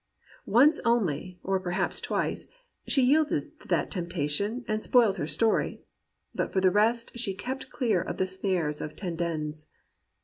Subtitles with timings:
[0.47, 2.47] Once only, or perhaps twice,
[2.87, 5.79] she yielded to that temptation and spoiled her story.
[6.33, 9.67] But for the rest she kept clear of the snare of Tendenz.